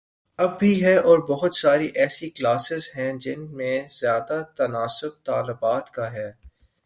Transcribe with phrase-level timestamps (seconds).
[0.39, 6.11] اب بھی ہے اور بہت ساری ایسی کلاسز ہیں جن میں زیادہ تناسب طالبات کا
[6.13, 6.31] ہے۔